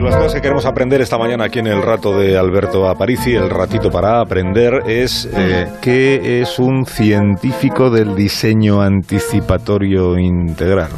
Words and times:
Las 0.00 0.16
cosas 0.16 0.34
que 0.34 0.40
queremos 0.40 0.64
aprender 0.64 1.00
esta 1.00 1.18
mañana 1.18 1.46
aquí 1.46 1.58
en 1.58 1.66
el 1.66 1.82
rato 1.82 2.16
de 2.16 2.38
Alberto 2.38 2.88
Aparici, 2.88 3.34
el 3.34 3.50
ratito 3.50 3.90
para 3.90 4.20
aprender, 4.20 4.82
es 4.86 5.28
eh, 5.34 5.66
qué 5.80 6.40
es 6.40 6.58
un 6.58 6.86
científico 6.86 7.90
del 7.90 8.14
diseño 8.14 8.80
anticipatorio 8.80 10.16
integral. 10.18 10.90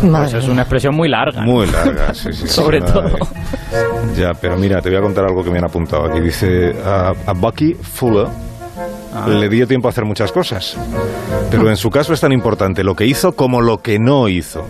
Pues 0.00 0.34
es 0.34 0.48
una 0.48 0.62
expresión 0.62 0.94
muy 0.94 1.08
larga. 1.08 1.42
Muy 1.42 1.66
larga, 1.66 2.12
sí, 2.12 2.32
sí. 2.32 2.46
Sobre 2.48 2.80
todo. 2.80 3.16
Ya, 4.16 4.32
pero 4.34 4.56
mira, 4.56 4.80
te 4.80 4.88
voy 4.88 4.98
a 4.98 5.02
contar 5.02 5.24
algo 5.26 5.44
que 5.44 5.50
me 5.50 5.58
han 5.58 5.64
apuntado 5.64 6.06
aquí. 6.06 6.20
Dice 6.20 6.74
ah, 6.84 7.12
a 7.26 7.32
Bucky 7.32 7.74
Fuller 7.74 8.26
Ah. 9.12 9.28
le 9.28 9.48
dio 9.48 9.66
tiempo 9.66 9.88
a 9.88 9.90
hacer 9.90 10.04
muchas 10.04 10.32
cosas. 10.32 10.76
Pero 11.50 11.68
en 11.68 11.76
su 11.76 11.90
caso 11.90 12.12
es 12.12 12.20
tan 12.20 12.32
importante 12.32 12.84
lo 12.84 12.94
que 12.94 13.06
hizo 13.06 13.32
como 13.32 13.60
lo 13.60 13.78
que 13.78 13.98
no 13.98 14.28
hizo. 14.28 14.66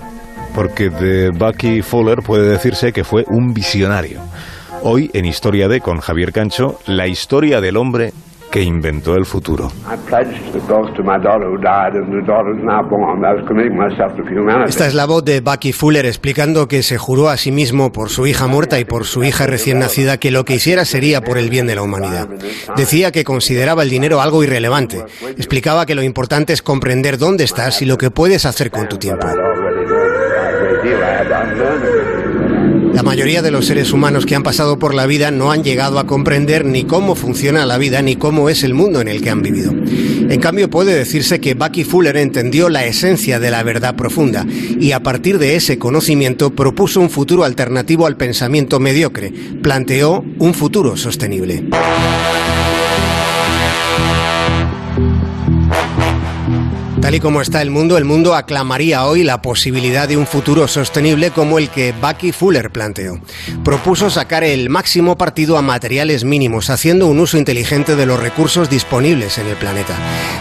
Porque 0.54 0.88
de 0.88 1.30
Bucky 1.30 1.82
Fuller 1.82 2.18
puede 2.24 2.48
decirse 2.48 2.92
que 2.92 3.04
fue 3.04 3.24
un 3.28 3.52
visionario. 3.52 4.20
Hoy 4.82 5.10
en 5.12 5.24
Historia 5.24 5.68
de 5.68 5.80
con 5.80 5.98
Javier 5.98 6.32
Cancho, 6.32 6.78
la 6.86 7.06
historia 7.06 7.60
del 7.60 7.76
hombre 7.76 8.12
que 8.56 8.62
inventó 8.62 9.16
el 9.16 9.27
futuro. 9.27 9.70
I 9.84 9.96
pledged 10.09 10.51
the 10.55 10.60
both 10.60 10.95
to 10.95 11.02
my 11.02 11.19
daughter 11.23 11.46
who 11.46 11.59
died 11.59 11.92
and 11.92 12.10
the 12.10 12.27
daughter 12.27 12.56
is 12.56 12.65
now 12.65 12.80
born. 12.88 13.23
I 13.23 13.34
was 13.34 13.46
committing 13.46 13.77
myself 13.77 14.16
to 14.16 14.23
humanity. 14.23 14.70
Esta 14.70 14.87
es 14.87 14.95
la 14.95 15.05
voz 15.05 15.27
de 15.27 15.41
Bucky 15.42 15.74
Fuller 15.74 16.06
explicando 16.06 16.66
que 16.66 16.82
se 16.82 16.96
juró 16.96 17.29
a 17.29 17.37
sí 17.37 17.52
mismo 17.52 17.92
por 17.92 18.09
su 18.09 18.27
hija 18.27 18.46
muerta 18.46 18.80
y 18.80 18.87
por 18.87 19.05
su 19.05 19.24
hija 19.24 19.46
recién 19.46 19.79
nacida 19.79 20.16
que 20.16 20.30
lo 20.30 20.46
que 20.46 20.55
hiciera 20.55 20.87
sería 20.87 21.20
por 21.20 21.37
el 21.37 21.51
bien 21.51 21.66
de 21.66 21.74
la 21.74 21.82
humanidad. 21.82 22.29
Decía 22.79 23.12
que 23.12 23.24
consideraba 23.24 23.82
el 23.82 23.90
dinero 23.90 24.23
algo 24.23 24.43
irrelevante. 24.43 25.04
Explicaba 25.37 25.84
que 25.84 25.95
lo 25.95 26.02
importante 26.02 26.54
es 26.54 26.62
comprender 26.62 27.18
dónde 27.18 27.45
estás 27.45 27.82
y 27.82 27.84
lo 27.84 27.99
que 27.99 28.10
puedes 28.10 28.46
hacer 28.46 28.71
con 28.71 28.88
tu 28.88 28.96
tiempo. 28.96 29.27
La 32.92 33.02
mayoría 33.02 33.42
de 33.42 33.50
los 33.50 33.66
seres 33.66 33.92
humanos 33.92 34.24
que 34.24 34.34
han 34.34 34.42
pasado 34.42 34.78
por 34.78 34.95
la 34.95 35.04
vida 35.04 35.30
no 35.30 35.52
han 35.52 35.62
llegado 35.62 35.98
a 35.98 36.06
comprender 36.06 36.64
ni 36.64 36.84
cómo 36.84 37.14
funciona 37.14 37.66
la 37.66 37.76
vida 37.76 38.00
ni 38.00 38.16
cómo 38.16 38.48
es 38.48 38.64
el 38.64 38.72
mundo 38.72 39.02
en 39.02 39.09
el 39.09 39.20
que 39.20 39.28
han 39.28 39.42
vivido. 39.42 39.72
En 39.72 40.40
cambio, 40.40 40.70
puede 40.70 40.94
decirse 40.94 41.38
que 41.38 41.54
Bucky 41.54 41.84
Fuller 41.84 42.16
entendió 42.16 42.68
la 42.68 42.87
esencia 42.87 43.38
de 43.38 43.50
la 43.50 43.62
verdad 43.62 43.96
profunda 43.96 44.46
y 44.48 44.92
a 44.92 45.02
partir 45.02 45.38
de 45.38 45.56
ese 45.56 45.78
conocimiento 45.78 46.54
propuso 46.54 47.00
un 47.00 47.10
futuro 47.10 47.44
alternativo 47.44 48.06
al 48.06 48.16
pensamiento 48.16 48.80
mediocre, 48.80 49.30
planteó 49.62 50.24
un 50.38 50.54
futuro 50.54 50.96
sostenible. 50.96 51.64
Tal 57.07 57.15
y 57.15 57.21
como 57.21 57.40
está 57.40 57.62
el 57.62 57.71
mundo, 57.71 57.99
el 57.99 58.04
mundo 58.04 58.35
aclamaría 58.35 59.04
hoy 59.04 59.23
la 59.23 59.40
posibilidad 59.40 60.09
de 60.09 60.16
un 60.16 60.26
futuro 60.26 60.66
sostenible 60.66 61.30
como 61.30 61.60
el 61.60 61.71
que 61.71 61.93
Bucky 61.93 62.32
Fuller 62.32 62.73
planteó. 62.73 63.21
Propuso 63.62 64.10
sacar 64.10 64.43
el 64.43 64.71
máximo 64.71 65.16
partido 65.16 65.56
a 65.56 65.62
materiales 65.62 66.25
mínimos, 66.25 66.69
haciendo 66.69 67.06
un 67.06 67.21
uso 67.21 67.38
inteligente 67.38 67.94
de 67.94 68.06
los 68.06 68.19
recursos 68.19 68.69
disponibles 68.69 69.38
en 69.38 69.47
el 69.47 69.54
planeta. 69.54 69.94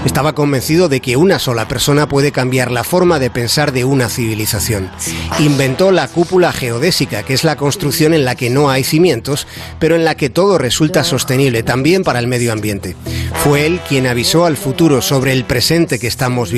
Estaba 0.08 0.34
convencido 0.34 0.90
de 0.90 1.02
que 1.02 1.18
una 1.18 1.38
sola 1.38 1.68
persona 1.68 2.10
puede 2.10 2.32
cambiar 2.32 2.72
la 2.72 2.84
forma 2.84 3.20
de 3.20 3.30
pensar 3.30 3.72
de 3.72 3.86
una 3.86 4.10
civilización. 4.10 4.90
Inventó 5.38 5.92
la 5.92 6.08
cúpula 6.08 6.52
geodésica, 6.52 7.22
que 7.22 7.36
es 7.36 7.44
la 7.44 7.58
construcción 7.58 8.12
en 8.16 8.26
la 8.26 8.34
que 8.34 8.50
no 8.50 8.72
hay 8.72 8.84
cimientos, 8.84 9.46
pero 9.78 9.96
en 9.96 10.04
la 10.04 10.16
que 10.16 10.32
todo 10.32 10.58
resulta 10.58 11.04
sostenible 11.04 11.62
también 11.62 12.04
para 12.04 12.18
el 12.18 12.26
medio 12.26 12.52
ambiente. 12.52 12.96
Fue 13.44 13.68
él 13.68 13.80
quien 13.88 14.08
avisó 14.08 14.46
al 14.46 14.58
futuro 14.58 15.04
sobre 15.04 15.32
el 15.32 15.46
presente 15.46 16.00
que 16.00 16.08
estamos 16.08 16.48
viviendo. 16.50 16.55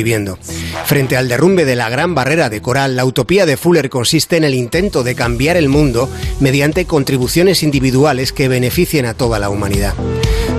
Frente 0.85 1.18
al 1.18 1.28
derrumbe 1.28 1.66
de 1.66 1.75
la 1.75 1.90
gran 1.90 2.16
barrera 2.16 2.50
de 2.50 2.62
coral, 2.62 2.96
la 2.96 3.06
utopía 3.06 3.46
de 3.46 3.58
Fuller 3.58 3.90
consiste 3.90 4.38
en 4.38 4.44
el 4.44 4.53
intento 4.53 5.03
de 5.03 5.16
cambiar 5.16 5.58
el 5.58 5.69
mundo 5.69 6.09
mediante 6.40 6.85
contribuciones 6.85 7.63
individuales 7.63 8.31
que 8.31 8.47
beneficien 8.47 9.06
a 9.06 9.13
toda 9.13 9.40
la 9.40 9.50
humanidad. 9.50 9.94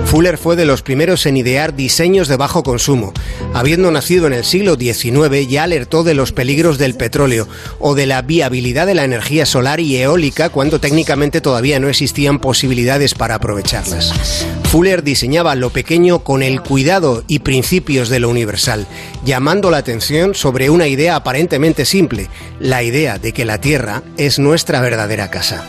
Fuller 0.09 0.39
fue 0.39 0.55
de 0.55 0.65
los 0.65 0.81
primeros 0.81 1.27
en 1.27 1.37
idear 1.37 1.75
diseños 1.75 2.27
de 2.27 2.35
bajo 2.35 2.63
consumo. 2.63 3.13
Habiendo 3.53 3.91
nacido 3.91 4.25
en 4.25 4.33
el 4.33 4.43
siglo 4.43 4.75
XIX, 4.75 5.47
ya 5.47 5.61
alertó 5.61 6.03
de 6.03 6.15
los 6.15 6.31
peligros 6.31 6.79
del 6.79 6.95
petróleo 6.95 7.47
o 7.77 7.93
de 7.93 8.07
la 8.07 8.23
viabilidad 8.23 8.87
de 8.87 8.95
la 8.95 9.03
energía 9.03 9.45
solar 9.45 9.79
y 9.79 9.97
eólica 9.97 10.49
cuando 10.49 10.79
técnicamente 10.79 11.41
todavía 11.41 11.79
no 11.79 11.89
existían 11.89 12.39
posibilidades 12.39 13.13
para 13.13 13.35
aprovecharlas. 13.35 14.47
Fuller 14.63 15.03
diseñaba 15.03 15.53
lo 15.53 15.69
pequeño 15.69 16.23
con 16.23 16.41
el 16.41 16.61
cuidado 16.61 17.23
y 17.27 17.39
principios 17.39 18.09
de 18.09 18.19
lo 18.19 18.29
universal, 18.29 18.87
llamando 19.23 19.69
la 19.69 19.77
atención 19.77 20.33
sobre 20.33 20.71
una 20.71 20.87
idea 20.87 21.17
aparentemente 21.17 21.85
simple, 21.85 22.29
la 22.59 22.81
idea 22.81 23.19
de 23.19 23.31
que 23.31 23.45
la 23.45 23.61
Tierra 23.61 24.01
es 24.17 24.39
nuestra 24.39 24.81
verdadera 24.81 25.29
casa. 25.29 25.67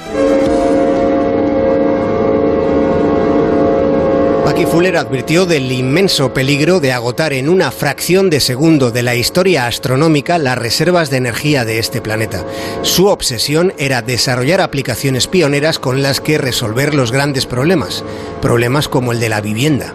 Fuller 4.67 4.97
advirtió 4.97 5.47
del 5.47 5.71
inmenso 5.73 6.35
peligro 6.35 6.81
de 6.81 6.93
agotar 6.93 7.33
en 7.33 7.49
una 7.49 7.71
fracción 7.71 8.31
de 8.31 8.41
segundo 8.41 8.91
de 8.91 9.03
la 9.03 9.15
historia 9.15 9.67
astronómica 9.67 10.39
las 10.39 10.59
reservas 10.59 11.11
de 11.11 11.17
energía 11.17 11.65
de 11.65 11.79
este 11.79 12.01
planeta. 12.01 12.45
Su 12.83 13.07
obsesión 13.07 13.73
era 13.79 14.03
desarrollar 14.03 14.61
aplicaciones 14.61 15.27
pioneras 15.27 15.79
con 15.79 16.03
las 16.03 16.21
que 16.21 16.39
resolver 16.39 16.95
los 16.95 17.13
grandes 17.13 17.47
problemas, 17.47 18.05
problemas 18.43 18.89
como 18.89 19.13
el 19.13 19.21
de 19.21 19.29
la 19.29 19.41
vivienda. 19.41 19.93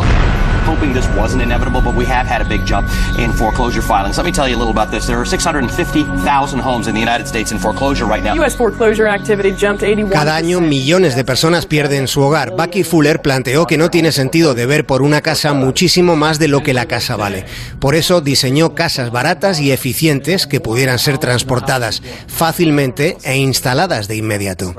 Hoping 0.66 0.94
this 0.94 1.08
wasn't 1.16 1.42
inevitable, 1.42 1.82
but 1.82 1.96
we 1.96 2.06
have 2.06 2.26
had 2.26 2.42
a 2.42 2.46
big 2.46 2.66
jump 2.66 2.90
in 3.18 3.32
foreclosure 3.32 3.82
filings. 3.82 4.18
Let 4.18 4.26
me 4.26 4.32
tell 4.32 4.48
you 4.48 4.56
a 4.56 4.60
little 4.60 4.74
about 4.74 4.92
this. 4.92 5.06
There 5.06 5.20
are 5.20 5.26
650,000 5.26 6.60
homes 6.60 6.88
in 6.88 6.94
the 6.94 7.00
United 7.00 7.28
States 7.28 7.52
in 7.52 7.60
foreclosure 7.60 8.06
right 8.06 8.24
now. 8.24 8.34
U.S. 8.36 8.56
foreclosure 8.56 9.08
activity 9.08 9.52
jumped 9.52 9.84
81 9.84 10.12
Cada 10.12 10.36
año 10.36 10.60
millones 10.62 11.16
de 11.16 11.24
personas 11.24 11.66
pierden 11.66 12.08
su 12.08 12.22
hogar. 12.22 12.56
Bucky 12.56 12.84
Fuller 12.84 13.22
planteó 13.22 13.68
que 13.68 13.78
no 13.78 13.90
tiene 13.90 14.12
sentido 14.12 14.54
deber 14.56 14.86
por 14.86 15.02
una 15.02 15.22
casa 15.22 15.54
muchísimo 15.54 16.16
más 16.16 16.40
de 16.40 16.48
lo 16.48 16.64
que 16.64 16.74
la 16.74 16.88
casa 16.88 17.16
vale. 17.16 17.46
Por 17.80 17.96
eso 17.96 18.22
diseñó 18.22 18.76
casas 18.76 19.12
baratas 19.12 19.60
y 19.60 19.72
eficientes 19.72 20.48
que 20.48 20.60
pudieran 20.60 21.00
ser 21.00 21.18
transportadas 21.18 22.02
fácilmente 22.28 23.18
e 23.24 23.38
instaladas 23.38 24.08
de 24.08 24.16
inmediato. 24.18 24.76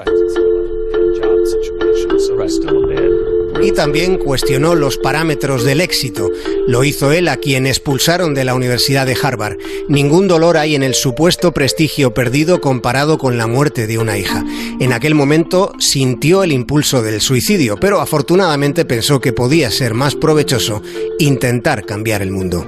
Y 3.62 3.72
también 3.72 4.18
cuestionó 4.18 4.74
los 4.74 4.98
parámetros 4.98 5.64
del 5.64 5.80
éxito. 5.80 6.30
Lo 6.66 6.84
hizo 6.84 7.12
él 7.12 7.28
a 7.28 7.36
quien 7.36 7.66
expulsaron 7.66 8.34
de 8.34 8.44
la 8.44 8.54
Universidad 8.54 9.06
de 9.06 9.16
Harvard. 9.20 9.56
Ningún 9.88 10.28
dolor 10.28 10.56
hay 10.56 10.74
en 10.74 10.82
el 10.82 10.94
supuesto 10.94 11.52
prestigio 11.52 12.14
perdido 12.14 12.60
comparado 12.60 13.18
con 13.18 13.38
la 13.38 13.46
muerte 13.46 13.86
de 13.86 13.98
una 13.98 14.18
hija. 14.18 14.44
En 14.80 14.92
aquel 14.92 15.14
momento 15.14 15.72
sintió 15.78 16.42
el 16.42 16.52
impulso 16.52 17.02
del 17.02 17.20
suicidio, 17.20 17.76
pero 17.76 18.00
afortunadamente 18.00 18.84
pensó 18.84 19.20
que 19.20 19.32
podía 19.32 19.70
ser 19.70 19.94
más 19.94 20.14
provechoso 20.14 20.82
intentar 21.18 21.84
cambiar 21.84 22.22
el 22.22 22.30
mundo. 22.30 22.66